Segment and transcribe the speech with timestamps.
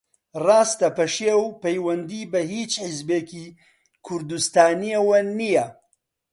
[0.45, 3.45] ڕاستە پەشێو پەیوەندی بە ھیچ حیزبێکی
[4.05, 5.65] کوردستانییەوە نییە